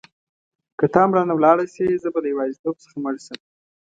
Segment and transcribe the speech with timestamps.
[0.79, 3.39] که ته هم رانه ولاړه شې زه به له یوازیتوب څخه مړ شم.